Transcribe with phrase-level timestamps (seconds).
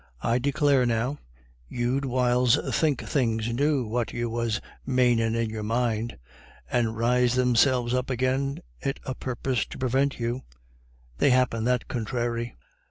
[0.23, 1.19] I declare, now,
[1.69, 6.17] you'd whiles think things knew what you was manin' in your mind,
[6.71, 10.41] and riz themselves up agin it a' purpose to prevint you,
[11.19, 12.55] they happen that conthráry."